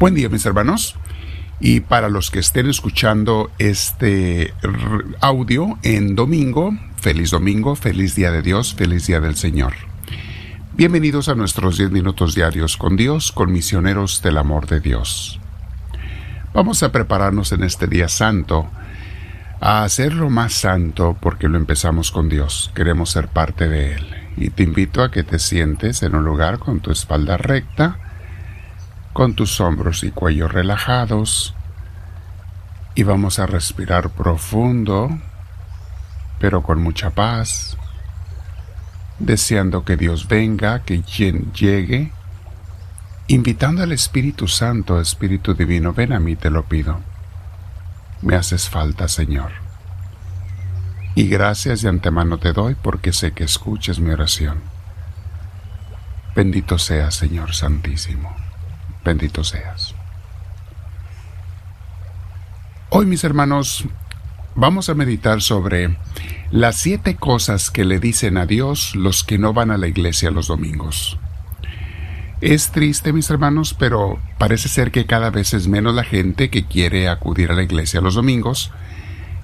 Buen 0.00 0.14
día 0.14 0.28
mis 0.28 0.46
hermanos. 0.46 0.94
Y 1.58 1.80
para 1.80 2.08
los 2.08 2.30
que 2.30 2.38
estén 2.38 2.68
escuchando 2.68 3.50
este 3.58 4.54
audio 5.20 5.76
en 5.82 6.14
domingo, 6.14 6.72
feliz 6.98 7.32
domingo, 7.32 7.74
feliz 7.74 8.14
día 8.14 8.30
de 8.30 8.40
Dios, 8.40 8.74
feliz 8.74 9.08
día 9.08 9.18
del 9.18 9.34
Señor. 9.34 9.72
Bienvenidos 10.74 11.28
a 11.28 11.34
nuestros 11.34 11.78
10 11.78 11.90
minutos 11.90 12.36
diarios 12.36 12.76
con 12.76 12.94
Dios, 12.94 13.32
con 13.32 13.50
misioneros 13.50 14.22
del 14.22 14.38
amor 14.38 14.68
de 14.68 14.78
Dios. 14.78 15.40
Vamos 16.54 16.84
a 16.84 16.92
prepararnos 16.92 17.50
en 17.50 17.64
este 17.64 17.88
día 17.88 18.08
santo 18.08 18.70
a 19.60 19.82
hacerlo 19.82 20.30
más 20.30 20.52
santo 20.52 21.16
porque 21.20 21.48
lo 21.48 21.58
empezamos 21.58 22.12
con 22.12 22.28
Dios, 22.28 22.70
queremos 22.76 23.10
ser 23.10 23.26
parte 23.26 23.68
de 23.68 23.94
Él. 23.94 24.06
Y 24.36 24.50
te 24.50 24.62
invito 24.62 25.02
a 25.02 25.10
que 25.10 25.24
te 25.24 25.40
sientes 25.40 26.04
en 26.04 26.14
un 26.14 26.24
lugar 26.24 26.60
con 26.60 26.78
tu 26.78 26.92
espalda 26.92 27.36
recta, 27.36 28.07
con 29.18 29.34
tus 29.34 29.60
hombros 29.60 30.04
y 30.04 30.12
cuello 30.12 30.46
relajados 30.46 31.52
y 32.94 33.02
vamos 33.02 33.40
a 33.40 33.46
respirar 33.46 34.10
profundo, 34.10 35.10
pero 36.38 36.62
con 36.62 36.80
mucha 36.80 37.10
paz, 37.10 37.76
deseando 39.18 39.84
que 39.84 39.96
Dios 39.96 40.28
venga, 40.28 40.84
que 40.84 41.02
llegue, 41.02 42.12
invitando 43.26 43.82
al 43.82 43.90
Espíritu 43.90 44.46
Santo, 44.46 45.00
Espíritu 45.00 45.52
Divino, 45.52 45.92
ven 45.92 46.12
a 46.12 46.20
mí, 46.20 46.36
te 46.36 46.48
lo 46.48 46.66
pido. 46.66 47.00
Me 48.22 48.36
haces 48.36 48.68
falta, 48.68 49.08
Señor. 49.08 49.50
Y 51.16 51.26
gracias 51.26 51.82
de 51.82 51.88
antemano 51.88 52.38
te 52.38 52.52
doy 52.52 52.76
porque 52.80 53.12
sé 53.12 53.32
que 53.32 53.42
escuches 53.42 53.98
mi 53.98 54.10
oración. 54.10 54.60
Bendito 56.36 56.78
seas, 56.78 57.16
Señor 57.16 57.52
Santísimo 57.52 58.47
bendito 59.04 59.44
seas. 59.44 59.94
Hoy, 62.90 63.06
mis 63.06 63.24
hermanos, 63.24 63.84
vamos 64.54 64.88
a 64.88 64.94
meditar 64.94 65.42
sobre 65.42 65.96
las 66.50 66.76
siete 66.76 67.16
cosas 67.16 67.70
que 67.70 67.84
le 67.84 68.00
dicen 68.00 68.38
a 68.38 68.46
Dios 68.46 68.96
los 68.96 69.22
que 69.24 69.38
no 69.38 69.52
van 69.52 69.70
a 69.70 69.76
la 69.76 69.88
iglesia 69.88 70.30
los 70.30 70.48
domingos. 70.48 71.18
Es 72.40 72.70
triste, 72.70 73.12
mis 73.12 73.28
hermanos, 73.30 73.74
pero 73.74 74.18
parece 74.38 74.68
ser 74.68 74.92
que 74.92 75.06
cada 75.06 75.30
vez 75.30 75.54
es 75.54 75.66
menos 75.66 75.94
la 75.94 76.04
gente 76.04 76.50
que 76.50 76.66
quiere 76.66 77.08
acudir 77.08 77.50
a 77.50 77.54
la 77.54 77.64
iglesia 77.64 78.00
los 78.00 78.14
domingos, 78.14 78.70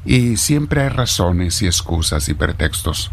y 0.05 0.37
siempre 0.37 0.83
hay 0.83 0.91
razones 0.91 1.61
y 1.63 1.67
excusas 1.67 2.29
y 2.29 2.35
pretextos. 2.35 3.11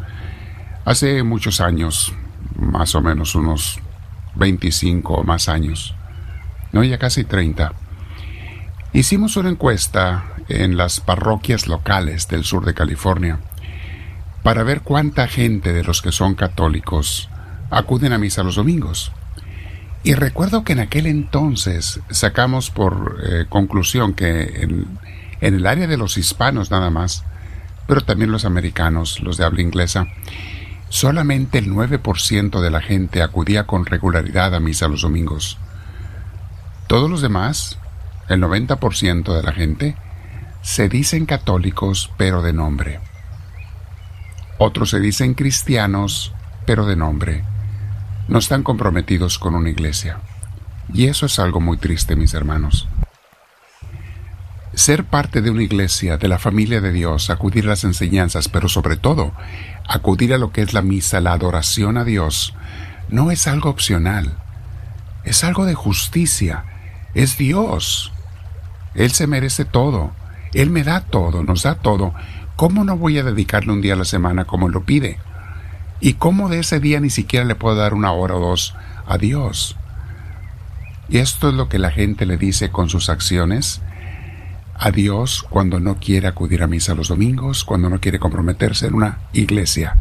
Hace 0.86 1.24
muchos 1.24 1.62
años, 1.62 2.14
más 2.56 2.96
o 2.96 3.02
menos 3.02 3.34
unos 3.34 3.80
25 4.36 5.14
o 5.14 5.24
más 5.24 5.50
años, 5.50 5.96
no, 6.72 6.84
ya 6.84 6.98
casi 6.98 7.24
30. 7.24 7.74
Hicimos 8.94 9.38
una 9.38 9.50
encuesta 9.50 10.26
en 10.50 10.78
las 10.78 11.00
parroquias 11.00 11.68
locales 11.68 12.28
del 12.28 12.44
sur 12.44 12.66
de 12.66 12.74
California 12.74 13.40
para 14.44 14.64
ver 14.64 14.82
cuánta 14.82 15.28
gente 15.28 15.74
de 15.74 15.84
los 15.84 16.02
que 16.02 16.12
son 16.12 16.36
católicos 16.36 17.30
acuden 17.70 18.14
a 18.14 18.18
misa 18.18 18.44
los 18.44 18.56
domingos. 18.56 19.12
Y 20.04 20.16
recuerdo 20.16 20.64
que 20.64 20.74
en 20.74 20.80
aquel 20.80 21.06
entonces 21.06 22.00
sacamos 22.10 22.70
por 22.72 23.22
eh, 23.24 23.46
conclusión 23.48 24.14
que 24.14 24.64
en, 24.64 24.88
en 25.42 25.54
el 25.54 25.68
área 25.68 25.88
de 25.88 25.98
los 25.98 26.18
hispanos 26.18 26.72
nada 26.72 26.90
más, 26.90 27.24
pero 27.88 28.02
también 28.02 28.32
los 28.32 28.46
americanos, 28.46 29.20
los 29.22 29.38
de 29.38 29.46
habla 29.46 29.62
inglesa, 29.62 30.08
solamente 30.90 31.60
el 31.60 31.72
9% 31.72 32.62
de 32.62 32.72
la 32.72 32.82
gente 32.82 33.22
acudía 33.22 33.66
con 33.66 33.86
regularidad 33.86 34.56
a 34.56 34.60
misa 34.60 34.88
los 34.88 35.02
domingos. 35.02 35.58
Todos 36.92 37.10
los 37.10 37.22
demás, 37.22 37.78
el 38.28 38.42
90% 38.42 39.34
de 39.34 39.44
la 39.44 39.54
gente, 39.54 39.96
se 40.62 40.90
dicen 40.90 41.26
católicos 41.26 42.12
pero 42.18 42.42
de 42.42 42.52
nombre. 42.52 43.00
Otros 44.58 44.90
se 44.90 45.00
dicen 45.00 45.34
cristianos 45.34 46.34
pero 46.66 46.86
de 46.86 46.98
nombre. 46.98 47.46
No 48.28 48.40
están 48.40 48.64
comprometidos 48.64 49.40
con 49.40 49.56
una 49.56 49.70
iglesia. 49.70 50.20
Y 50.94 51.08
eso 51.08 51.28
es 51.28 51.40
algo 51.40 51.62
muy 51.62 51.78
triste, 51.78 52.18
mis 52.18 52.34
hermanos. 52.34 52.90
Ser 54.74 55.06
parte 55.06 55.42
de 55.42 55.50
una 55.50 55.64
iglesia, 55.64 56.18
de 56.18 56.28
la 56.28 56.40
familia 56.40 56.82
de 56.82 56.92
Dios, 56.92 57.30
acudir 57.30 57.68
a 57.68 57.70
las 57.70 57.86
enseñanzas, 57.86 58.50
pero 58.50 58.68
sobre 58.68 58.98
todo, 58.98 59.32
acudir 59.88 60.34
a 60.34 60.38
lo 60.38 60.52
que 60.52 60.62
es 60.62 60.74
la 60.74 60.82
misa, 60.82 61.22
la 61.22 61.32
adoración 61.32 61.98
a 61.98 62.04
Dios, 62.04 62.54
no 63.08 63.32
es 63.32 63.48
algo 63.48 63.70
opcional. 63.70 64.38
Es 65.24 65.46
algo 65.46 65.66
de 65.66 65.76
justicia, 65.76 66.66
es 67.14 67.38
Dios. 67.38 68.12
Él 68.96 69.12
se 69.12 69.28
merece 69.28 69.66
todo. 69.66 70.12
Él 70.54 70.70
me 70.70 70.84
da 70.84 71.02
todo, 71.02 71.44
nos 71.44 71.64
da 71.64 71.76
todo. 71.76 72.14
¿Cómo 72.56 72.84
no 72.84 72.98
voy 72.98 73.18
a 73.18 73.24
dedicarle 73.24 73.72
un 73.72 73.82
día 73.82 73.94
a 73.94 73.98
la 73.98 74.06
semana 74.06 74.46
como 74.46 74.70
lo 74.70 74.84
pide? 74.84 75.18
¿Y 76.00 76.14
cómo 76.14 76.50
de 76.50 76.60
ese 76.60 76.80
día 76.80 77.00
ni 77.00 77.10
siquiera 77.10 77.46
le 77.46 77.56
puedo 77.56 77.76
dar 77.76 77.94
una 77.94 78.12
hora 78.12 78.36
o 78.36 78.40
dos 78.40 78.76
a 79.08 79.18
Dios? 79.18 79.78
Y 81.10 81.18
esto 81.18 81.50
es 81.50 81.56
lo 81.56 81.70
que 81.70 81.80
la 81.80 81.92
gente 81.92 82.26
le 82.26 82.38
dice 82.38 82.70
con 82.70 82.90
sus 82.90 83.10
acciones 83.10 83.82
a 84.76 84.92
Dios 84.92 85.46
cuando 85.50 85.80
no 85.80 85.98
quiere 85.98 86.28
acudir 86.28 86.64
a 86.64 86.68
misa 86.68 86.96
los 86.96 87.10
domingos, 87.10 87.64
cuando 87.64 87.90
no 87.90 88.00
quiere 88.00 88.20
comprometerse 88.20 88.88
en 88.88 88.96
una 88.96 89.20
iglesia. 89.34 89.96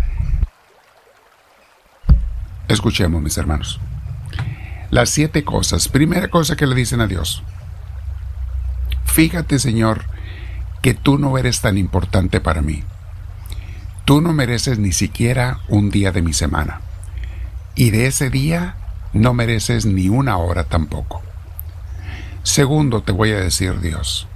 Escuchemos, 2.69 3.21
mis 3.21 3.37
hermanos 3.37 3.81
las 4.90 5.10
siete 5.10 5.44
cosas. 5.44 5.88
Primera 5.88 6.28
cosa 6.28 6.56
que 6.56 6.66
le 6.66 6.74
dicen 6.74 7.00
a 7.00 7.06
Dios. 7.06 7.42
Fíjate, 9.04 9.58
Señor, 9.58 10.04
que 10.82 10.94
tú 10.94 11.18
no 11.18 11.36
eres 11.38 11.60
tan 11.60 11.78
importante 11.78 12.40
para 12.40 12.62
mí. 12.62 12.84
Tú 14.04 14.20
no 14.20 14.32
mereces 14.32 14.78
ni 14.78 14.92
siquiera 14.92 15.60
un 15.68 15.90
día 15.90 16.10
de 16.12 16.22
mi 16.22 16.32
semana. 16.32 16.80
Y 17.74 17.90
de 17.90 18.06
ese 18.06 18.30
día 18.30 18.76
no 19.12 19.34
mereces 19.34 19.86
ni 19.86 20.08
una 20.08 20.36
hora 20.36 20.64
tampoco. 20.64 21.22
Segundo, 22.42 23.02
te 23.02 23.12
voy 23.12 23.32
a 23.32 23.40
decir, 23.40 23.80
Dios, 23.80 24.26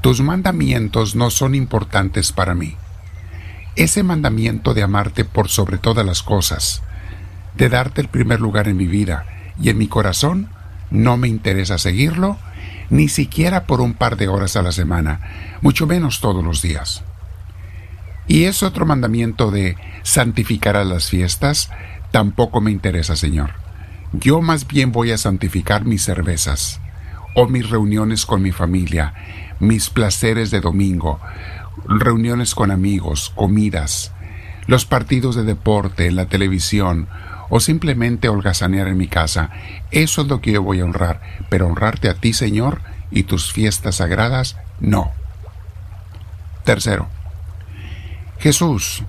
tus 0.00 0.20
mandamientos 0.20 1.14
no 1.14 1.30
son 1.30 1.54
importantes 1.54 2.32
para 2.32 2.54
mí. 2.54 2.76
Ese 3.76 4.02
mandamiento 4.02 4.74
de 4.74 4.82
amarte 4.82 5.24
por 5.24 5.48
sobre 5.48 5.78
todas 5.78 6.04
las 6.04 6.22
cosas, 6.22 6.82
de 7.56 7.68
darte 7.68 8.00
el 8.00 8.08
primer 8.08 8.40
lugar 8.40 8.66
en 8.66 8.76
mi 8.76 8.86
vida, 8.86 9.26
y 9.60 9.70
en 9.70 9.78
mi 9.78 9.88
corazón 9.88 10.48
no 10.90 11.16
me 11.16 11.28
interesa 11.28 11.78
seguirlo, 11.78 12.38
ni 12.90 13.08
siquiera 13.08 13.64
por 13.64 13.80
un 13.80 13.94
par 13.94 14.16
de 14.16 14.28
horas 14.28 14.56
a 14.56 14.62
la 14.62 14.72
semana, 14.72 15.20
mucho 15.60 15.86
menos 15.86 16.20
todos 16.20 16.44
los 16.44 16.62
días. 16.62 17.02
Y 18.26 18.44
es 18.44 18.62
otro 18.62 18.86
mandamiento 18.86 19.50
de 19.50 19.76
santificar 20.02 20.76
a 20.76 20.84
las 20.84 21.08
fiestas, 21.08 21.70
tampoco 22.10 22.60
me 22.60 22.70
interesa, 22.70 23.16
Señor. 23.16 23.52
Yo 24.12 24.40
más 24.40 24.66
bien 24.66 24.92
voy 24.92 25.10
a 25.10 25.18
santificar 25.18 25.84
mis 25.84 26.02
cervezas, 26.02 26.80
o 27.34 27.46
mis 27.46 27.68
reuniones 27.68 28.26
con 28.26 28.42
mi 28.42 28.52
familia, 28.52 29.14
mis 29.60 29.90
placeres 29.90 30.50
de 30.50 30.60
domingo, 30.60 31.20
reuniones 31.86 32.54
con 32.54 32.70
amigos, 32.70 33.32
comidas, 33.34 34.12
los 34.66 34.84
partidos 34.84 35.36
de 35.36 35.44
deporte 35.44 36.10
la 36.10 36.26
televisión, 36.26 37.08
o 37.48 37.60
simplemente 37.60 38.28
holgazanear 38.28 38.88
en 38.88 38.96
mi 38.96 39.08
casa. 39.08 39.50
Eso 39.90 40.22
es 40.22 40.28
lo 40.28 40.40
que 40.40 40.52
yo 40.52 40.62
voy 40.62 40.80
a 40.80 40.84
honrar, 40.84 41.20
pero 41.48 41.66
honrarte 41.66 42.08
a 42.08 42.14
ti, 42.14 42.32
Señor, 42.32 42.80
y 43.10 43.24
tus 43.24 43.52
fiestas 43.52 43.96
sagradas, 43.96 44.56
no. 44.80 45.12
Tercero, 46.64 47.08
Jesús, 48.38 49.02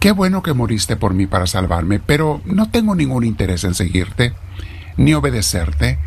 qué 0.00 0.12
bueno 0.12 0.42
que 0.42 0.54
moriste 0.54 0.96
por 0.96 1.12
mí 1.14 1.26
para 1.26 1.46
salvarme, 1.46 1.98
pero 1.98 2.40
no 2.44 2.70
tengo 2.70 2.94
ningún 2.94 3.24
interés 3.24 3.64
en 3.64 3.74
seguirte, 3.74 4.32
ni 4.96 5.14
obedecerte, 5.14 5.98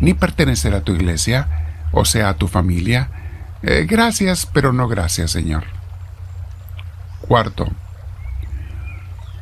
ni 0.00 0.14
pertenecer 0.14 0.74
a 0.74 0.82
tu 0.82 0.92
iglesia, 0.92 1.48
o 1.92 2.04
sea, 2.04 2.28
a 2.28 2.34
tu 2.34 2.48
familia. 2.48 3.10
Eh, 3.62 3.86
gracias, 3.88 4.46
pero 4.46 4.72
no 4.72 4.88
gracias, 4.88 5.30
Señor. 5.30 5.64
Cuarto, 7.22 7.66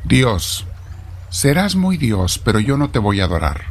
Dios, 0.05 0.65
Serás 1.29 1.75
muy 1.75 1.97
Dios, 1.97 2.39
pero 2.39 2.59
yo 2.59 2.77
no 2.77 2.89
te 2.89 2.99
voy 2.99 3.19
a 3.19 3.25
adorar. 3.25 3.63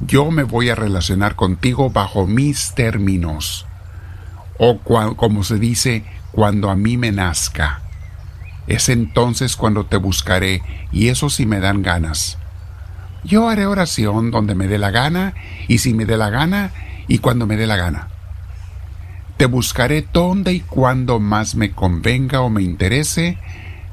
Yo 0.00 0.30
me 0.30 0.44
voy 0.44 0.70
a 0.70 0.74
relacionar 0.74 1.36
contigo 1.36 1.90
bajo 1.90 2.26
mis 2.26 2.74
términos, 2.74 3.66
o 4.58 4.78
como 4.78 5.44
se 5.44 5.58
dice, 5.58 6.04
cuando 6.32 6.70
a 6.70 6.76
mí 6.76 6.96
me 6.96 7.12
nazca. 7.12 7.82
Es 8.66 8.88
entonces 8.88 9.56
cuando 9.56 9.84
te 9.84 9.96
buscaré, 9.96 10.62
y 10.92 11.08
eso 11.08 11.28
sí 11.28 11.44
me 11.44 11.60
dan 11.60 11.82
ganas. 11.82 12.38
Yo 13.24 13.48
haré 13.48 13.66
oración 13.66 14.30
donde 14.30 14.54
me 14.54 14.68
dé 14.68 14.78
la 14.78 14.90
gana, 14.90 15.34
y 15.68 15.78
si 15.78 15.92
me 15.92 16.06
dé 16.06 16.16
la 16.16 16.30
gana, 16.30 16.70
y 17.08 17.18
cuando 17.18 17.46
me 17.46 17.56
dé 17.56 17.66
la 17.66 17.76
gana. 17.76 18.08
Te 19.36 19.46
buscaré 19.46 20.06
donde 20.12 20.52
y 20.52 20.60
cuando 20.60 21.18
más 21.18 21.54
me 21.54 21.72
convenga 21.72 22.40
o 22.40 22.50
me 22.50 22.62
interese, 22.62 23.38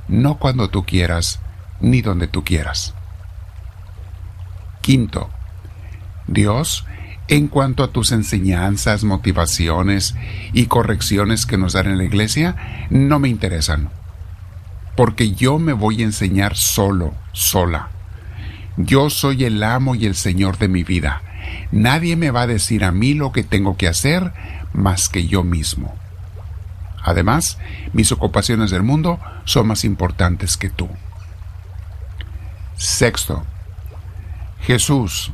no 0.08 0.38
cuando 0.38 0.70
tú 0.70 0.86
quieras, 0.86 1.40
ni 1.80 2.02
donde 2.02 2.28
tú 2.28 2.44
quieras. 2.44 2.94
Quinto, 4.82 5.30
Dios, 6.28 6.86
En 7.30 7.50
cuanto 7.50 7.84
a 7.84 7.92
tus 7.92 8.14
enseñanzas, 8.14 9.04
motivaciones 9.04 10.16
y 10.54 10.68
correcciones 10.68 11.46
que 11.46 11.58
nos 11.58 11.74
dan 11.74 11.88
en 11.88 11.98
la 11.98 12.06
iglesia, 12.06 12.88
no 12.90 13.20
me 13.20 13.28
interesan. 13.28 13.90
Porque 14.96 15.32
yo 15.32 15.60
me 15.60 15.74
voy 15.74 16.02
a 16.02 16.06
enseñar 16.06 16.56
solo, 16.56 17.14
sola. 17.34 17.90
Yo 18.78 19.10
soy 19.10 19.44
el 19.44 19.62
amo 19.62 19.94
y 19.96 20.06
el 20.06 20.16
señor 20.16 20.58
de 20.58 20.70
mi 20.70 20.86
vida. 20.86 21.22
Nadie 21.72 22.16
me 22.16 22.32
va 22.32 22.44
a 22.44 22.48
decir 22.48 22.86
a 22.86 22.94
mí 22.94 23.14
lo 23.14 23.34
que 23.34 23.44
tengo 23.44 23.76
que 23.76 23.90
hacer 23.90 24.32
más 24.72 25.10
que 25.10 25.28
yo 25.28 25.44
mismo. 25.44 25.94
Además, 27.04 27.58
mis 27.92 28.12
ocupaciones 28.14 28.72
del 28.72 28.84
mundo 28.84 29.20
son 29.44 29.68
más 29.68 29.84
importantes 29.84 30.56
que 30.56 30.70
tú. 30.70 30.88
Sexto, 32.78 33.44
Jesús, 34.62 35.32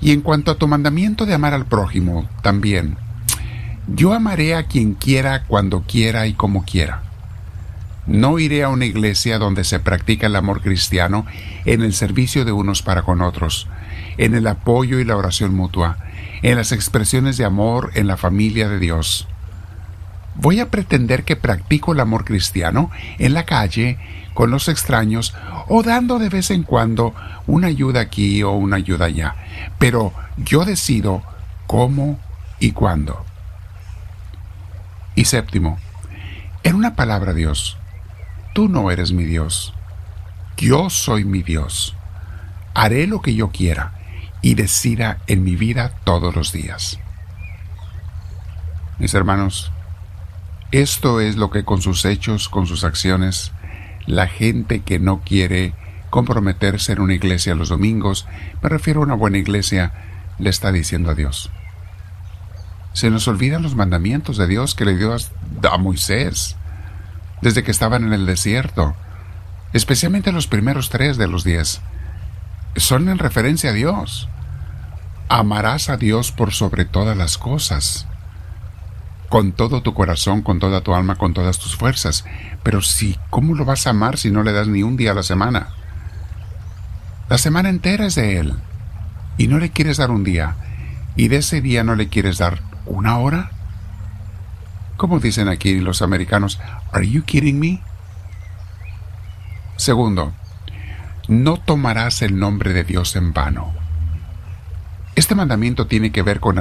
y 0.00 0.10
en 0.10 0.20
cuanto 0.20 0.50
a 0.50 0.56
tu 0.56 0.66
mandamiento 0.66 1.26
de 1.26 1.34
amar 1.34 1.54
al 1.54 1.64
prójimo, 1.64 2.28
también, 2.42 2.96
yo 3.86 4.12
amaré 4.12 4.56
a 4.56 4.64
quien 4.64 4.94
quiera, 4.94 5.44
cuando 5.44 5.82
quiera 5.82 6.26
y 6.26 6.34
como 6.34 6.64
quiera. 6.64 7.02
No 8.06 8.40
iré 8.40 8.64
a 8.64 8.68
una 8.68 8.84
iglesia 8.84 9.38
donde 9.38 9.62
se 9.62 9.78
practica 9.78 10.26
el 10.26 10.34
amor 10.34 10.60
cristiano 10.60 11.24
en 11.64 11.82
el 11.82 11.94
servicio 11.94 12.44
de 12.44 12.50
unos 12.50 12.82
para 12.82 13.02
con 13.02 13.22
otros, 13.22 13.68
en 14.18 14.34
el 14.34 14.48
apoyo 14.48 14.98
y 14.98 15.04
la 15.04 15.16
oración 15.16 15.54
mutua, 15.54 15.98
en 16.42 16.56
las 16.56 16.72
expresiones 16.72 17.36
de 17.36 17.44
amor 17.44 17.92
en 17.94 18.08
la 18.08 18.16
familia 18.16 18.68
de 18.68 18.80
Dios. 18.80 19.28
Voy 20.34 20.58
a 20.58 20.70
pretender 20.70 21.22
que 21.22 21.36
practico 21.36 21.92
el 21.92 22.00
amor 22.00 22.24
cristiano 22.24 22.90
en 23.18 23.34
la 23.34 23.44
calle, 23.44 23.98
con 24.34 24.50
los 24.50 24.68
extraños, 24.68 25.34
o 25.68 25.82
dando 25.82 26.18
de 26.18 26.28
vez 26.28 26.50
en 26.50 26.62
cuando 26.62 27.14
una 27.46 27.68
ayuda 27.68 28.00
aquí 28.00 28.42
o 28.42 28.52
una 28.52 28.76
ayuda 28.76 29.06
allá. 29.06 29.36
Pero 29.78 30.12
yo 30.36 30.64
decido 30.64 31.22
cómo 31.66 32.18
y 32.58 32.72
cuándo. 32.72 33.24
Y 35.14 35.26
séptimo, 35.26 35.78
en 36.62 36.76
una 36.76 36.94
palabra 36.94 37.34
Dios, 37.34 37.76
tú 38.54 38.68
no 38.68 38.90
eres 38.90 39.12
mi 39.12 39.24
Dios. 39.24 39.74
Yo 40.56 40.90
soy 40.90 41.24
mi 41.24 41.42
Dios. 41.42 41.96
Haré 42.74 43.06
lo 43.06 43.20
que 43.20 43.34
yo 43.34 43.50
quiera 43.50 43.94
y 44.42 44.54
decida 44.54 45.18
en 45.26 45.44
mi 45.44 45.56
vida 45.56 45.92
todos 46.04 46.34
los 46.34 46.52
días. 46.52 46.98
Mis 48.98 49.14
hermanos, 49.14 49.72
esto 50.70 51.20
es 51.20 51.36
lo 51.36 51.50
que 51.50 51.64
con 51.64 51.82
sus 51.82 52.04
hechos, 52.04 52.48
con 52.48 52.66
sus 52.66 52.84
acciones, 52.84 53.52
la 54.06 54.26
gente 54.26 54.80
que 54.80 54.98
no 54.98 55.20
quiere 55.20 55.74
comprometerse 56.10 56.92
en 56.92 57.00
una 57.00 57.14
iglesia 57.14 57.54
los 57.54 57.68
domingos, 57.68 58.26
me 58.62 58.68
refiero 58.68 59.00
a 59.00 59.04
una 59.04 59.14
buena 59.14 59.38
iglesia, 59.38 59.92
le 60.38 60.50
está 60.50 60.72
diciendo 60.72 61.10
a 61.10 61.14
Dios. 61.14 61.50
Se 62.92 63.10
nos 63.10 63.26
olvidan 63.28 63.62
los 63.62 63.74
mandamientos 63.74 64.36
de 64.36 64.46
Dios 64.46 64.74
que 64.74 64.84
le 64.84 64.96
dio 64.96 65.14
a 65.14 65.78
Moisés 65.78 66.56
desde 67.40 67.62
que 67.62 67.70
estaban 67.70 68.04
en 68.04 68.12
el 68.12 68.26
desierto, 68.26 68.94
especialmente 69.72 70.32
los 70.32 70.46
primeros 70.46 70.90
tres 70.90 71.16
de 71.16 71.28
los 71.28 71.44
diez. 71.44 71.80
Son 72.76 73.08
en 73.08 73.18
referencia 73.18 73.70
a 73.70 73.74
Dios. 73.74 74.28
Amarás 75.28 75.88
a 75.88 75.96
Dios 75.96 76.30
por 76.30 76.52
sobre 76.52 76.84
todas 76.84 77.16
las 77.16 77.38
cosas 77.38 78.06
con 79.32 79.52
todo 79.52 79.80
tu 79.80 79.94
corazón, 79.94 80.42
con 80.42 80.58
toda 80.58 80.82
tu 80.82 80.94
alma, 80.94 81.14
con 81.14 81.32
todas 81.32 81.58
tus 81.58 81.74
fuerzas. 81.74 82.26
Pero 82.62 82.82
si, 82.82 83.18
¿cómo 83.30 83.54
lo 83.54 83.64
vas 83.64 83.86
a 83.86 83.90
amar 83.90 84.18
si 84.18 84.30
no 84.30 84.42
le 84.42 84.52
das 84.52 84.68
ni 84.68 84.82
un 84.82 84.98
día 84.98 85.12
a 85.12 85.14
la 85.14 85.22
semana? 85.22 85.68
La 87.30 87.38
semana 87.38 87.70
entera 87.70 88.04
es 88.04 88.14
de 88.14 88.36
Él. 88.36 88.52
Y 89.38 89.46
no 89.46 89.58
le 89.58 89.70
quieres 89.70 89.96
dar 89.96 90.10
un 90.10 90.22
día. 90.22 90.56
Y 91.16 91.28
de 91.28 91.36
ese 91.36 91.62
día 91.62 91.82
no 91.82 91.94
le 91.94 92.10
quieres 92.10 92.36
dar 92.36 92.60
una 92.84 93.16
hora. 93.16 93.52
¿Cómo 94.98 95.18
dicen 95.18 95.48
aquí 95.48 95.80
los 95.80 96.02
americanos, 96.02 96.60
¿Are 96.92 97.08
you 97.08 97.22
kidding 97.22 97.58
me? 97.58 97.80
Segundo, 99.76 100.34
no 101.28 101.56
tomarás 101.56 102.20
el 102.20 102.38
nombre 102.38 102.74
de 102.74 102.84
Dios 102.84 103.16
en 103.16 103.32
vano. 103.32 103.81
Este 105.22 105.36
mandamiento 105.36 105.86
tiene 105.86 106.10
que 106.10 106.22
ver 106.22 106.40
con 106.40 106.60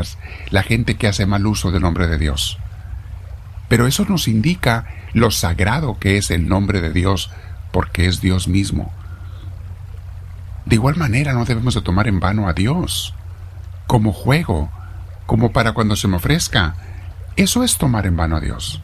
la 0.52 0.62
gente 0.62 0.96
que 0.96 1.08
hace 1.08 1.26
mal 1.26 1.48
uso 1.48 1.72
del 1.72 1.82
nombre 1.82 2.06
de 2.06 2.20
Dios. 2.20 2.60
Pero 3.68 3.88
eso 3.88 4.06
nos 4.06 4.28
indica 4.28 4.86
lo 5.14 5.32
sagrado 5.32 5.98
que 5.98 6.18
es 6.18 6.30
el 6.30 6.48
nombre 6.48 6.80
de 6.80 6.92
Dios, 6.92 7.32
porque 7.72 8.06
es 8.06 8.22
Dios 8.22 8.48
mismo. 8.48 8.94
De 10.68 10.76
igual 10.76 10.96
manera 10.96 11.34
no 11.34 11.44
debemos 11.44 11.74
de 11.74 11.82
tomar 11.82 12.08
en 12.08 12.20
vano 12.20 12.48
a 12.48 12.54
Dios, 12.54 13.16
como 13.88 14.14
juego, 14.14 14.70
como 15.26 15.52
para 15.54 15.72
cuando 15.72 15.96
se 15.96 16.08
me 16.08 16.18
ofrezca. 16.18 16.76
Eso 17.38 17.64
es 17.64 17.80
tomar 17.80 18.06
en 18.06 18.16
vano 18.16 18.36
a 18.36 18.42
Dios. 18.42 18.84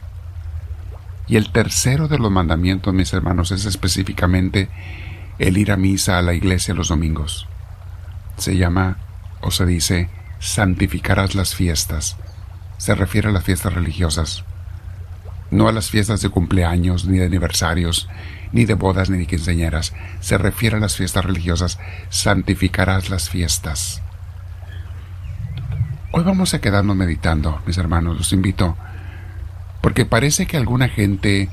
Y 1.28 1.36
el 1.36 1.52
tercero 1.52 2.08
de 2.08 2.18
los 2.18 2.32
mandamientos, 2.32 2.92
mis 2.92 3.12
hermanos, 3.12 3.52
es 3.52 3.64
específicamente 3.64 4.70
el 5.38 5.56
ir 5.56 5.70
a 5.70 5.76
misa 5.76 6.18
a 6.18 6.22
la 6.22 6.34
iglesia 6.34 6.74
los 6.74 6.88
domingos. 6.88 7.46
Se 8.38 8.56
llama 8.56 8.98
o 9.40 9.50
se 9.50 9.66
dice 9.66 10.08
santificarás 10.38 11.34
las 11.34 11.54
fiestas. 11.54 12.16
Se 12.76 12.94
refiere 12.94 13.28
a 13.28 13.32
las 13.32 13.44
fiestas 13.44 13.74
religiosas, 13.74 14.44
no 15.50 15.68
a 15.68 15.72
las 15.72 15.90
fiestas 15.90 16.20
de 16.20 16.28
cumpleaños, 16.28 17.06
ni 17.06 17.18
de 17.18 17.26
aniversarios, 17.26 18.08
ni 18.52 18.64
de 18.64 18.74
bodas, 18.74 19.10
ni 19.10 19.18
de 19.18 19.26
quinceañeras. 19.26 19.94
Se 20.20 20.38
refiere 20.38 20.76
a 20.76 20.80
las 20.80 20.96
fiestas 20.96 21.24
religiosas. 21.24 21.78
Santificarás 22.10 23.10
las 23.10 23.30
fiestas. 23.30 24.02
Hoy 26.12 26.24
vamos 26.24 26.54
a 26.54 26.60
quedarnos 26.60 26.96
meditando, 26.96 27.60
mis 27.66 27.78
hermanos, 27.78 28.16
los 28.16 28.32
invito, 28.32 28.76
porque 29.82 30.06
parece 30.06 30.46
que 30.46 30.56
alguna 30.56 30.88
gente 30.88 31.50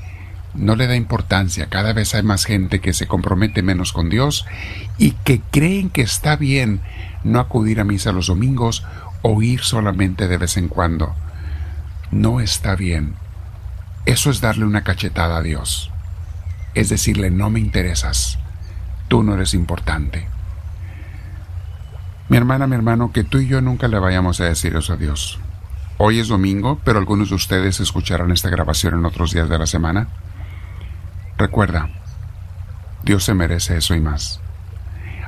no 0.54 0.76
le 0.76 0.86
da 0.86 0.96
importancia. 0.96 1.66
Cada 1.68 1.92
vez 1.92 2.14
hay 2.14 2.22
más 2.22 2.44
gente 2.44 2.80
que 2.80 2.92
se 2.92 3.06
compromete 3.06 3.62
menos 3.62 3.92
con 3.92 4.08
Dios 4.08 4.46
y 4.96 5.12
que 5.12 5.40
creen 5.50 5.90
que 5.90 6.02
está 6.02 6.36
bien 6.36 6.80
no 7.26 7.40
acudir 7.40 7.80
a 7.80 7.84
misa 7.84 8.12
los 8.12 8.28
domingos 8.28 8.84
o 9.22 9.42
ir 9.42 9.60
solamente 9.60 10.28
de 10.28 10.38
vez 10.38 10.56
en 10.56 10.68
cuando. 10.68 11.14
No 12.10 12.40
está 12.40 12.76
bien. 12.76 13.14
Eso 14.06 14.30
es 14.30 14.40
darle 14.40 14.64
una 14.64 14.84
cachetada 14.84 15.38
a 15.38 15.42
Dios. 15.42 15.90
Es 16.74 16.88
decirle, 16.88 17.30
no 17.30 17.50
me 17.50 17.58
interesas. 17.58 18.38
Tú 19.08 19.22
no 19.22 19.34
eres 19.34 19.54
importante. 19.54 20.28
Mi 22.28 22.36
hermana, 22.36 22.66
mi 22.66 22.76
hermano, 22.76 23.12
que 23.12 23.24
tú 23.24 23.38
y 23.38 23.48
yo 23.48 23.60
nunca 23.60 23.88
le 23.88 23.98
vayamos 23.98 24.40
a 24.40 24.44
decir 24.44 24.76
eso 24.76 24.92
a 24.92 24.96
Dios. 24.96 25.38
Hoy 25.98 26.20
es 26.20 26.28
domingo, 26.28 26.80
pero 26.84 26.98
algunos 26.98 27.30
de 27.30 27.36
ustedes 27.36 27.80
escucharán 27.80 28.30
esta 28.30 28.50
grabación 28.50 28.94
en 28.94 29.04
otros 29.04 29.32
días 29.32 29.48
de 29.48 29.58
la 29.58 29.66
semana. 29.66 30.08
Recuerda, 31.38 31.88
Dios 33.02 33.24
se 33.24 33.34
merece 33.34 33.76
eso 33.76 33.94
y 33.94 34.00
más. 34.00 34.40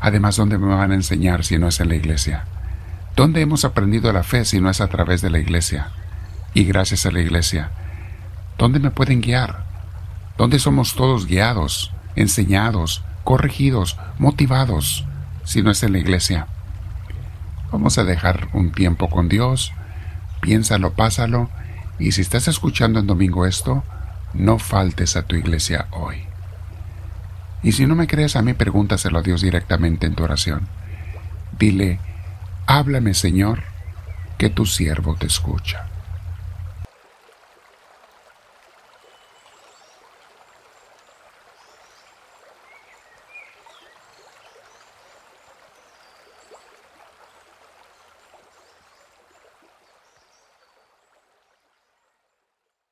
Además, 0.01 0.37
¿dónde 0.37 0.59
me 0.59 0.75
van 0.75 0.93
a 0.93 0.95
enseñar 0.95 1.45
si 1.45 1.59
no 1.59 1.69
es 1.69 1.81
en 1.81 1.89
la 1.89 1.97
iglesia? 1.97 2.45
¿Dónde 3.17 3.41
hemos 3.41 3.65
aprendido 3.65 4.13
la 4.13 4.23
fe 4.23 4.45
si 4.45 4.61
no 4.61 4.71
es 4.71 4.81
a 4.81 4.89
través 4.89 5.23
de 5.23 5.31
la 5.31 5.39
iglesia? 5.39 5.91
Y 6.55 6.65
gracias 6.65 7.05
a 7.05 7.11
la 7.11 7.21
iglesia. 7.21 7.71
¿Dónde 8.59 8.79
me 8.79 8.91
pueden 8.91 9.21
guiar? 9.21 9.65
¿Dónde 10.37 10.61
somos 10.61 10.95
todos 10.95 11.27
guiados, 11.27 11.93
enseñados, 12.15 13.03
corregidos, 13.25 13.99
motivados 14.19 15.05
si 15.45 15.63
no 15.63 15.73
es 15.73 15.83
en 15.83 15.93
la 15.93 15.99
iglesia? 15.99 16.47
Vamos 17.73 17.99
a 17.99 18.05
dejar 18.05 18.49
un 18.53 18.71
tiempo 18.71 19.11
con 19.11 19.29
Dios, 19.29 19.73
piénsalo, 20.41 20.93
pásalo, 20.95 21.51
y 21.99 22.13
si 22.13 22.21
estás 22.21 22.47
escuchando 22.47 23.01
en 23.01 23.09
domingo 23.09 23.47
esto, 23.47 23.83
no 24.33 24.59
faltes 24.59 25.17
a 25.17 25.23
tu 25.23 25.35
iglesia 25.35 25.89
hoy. 25.91 26.28
Y 27.63 27.73
si 27.73 27.87
no 27.87 27.95
me 27.95 28.07
crees 28.07 28.37
a 28.37 28.43
mí, 28.43 28.55
pregúntaselo 28.55 29.19
a 29.19 29.23
Dios 29.23 29.43
directamente 29.43 30.07
en 30.07 30.15
tu 30.15 30.25
oración. 30.25 30.69
Dile, 31.59 31.99
háblame 32.67 33.15
Señor, 33.15 33.63
que 34.39 34.51
tu 34.51 34.67
siervo 34.67 35.17
te 35.17 35.27
escucha. 35.27 35.87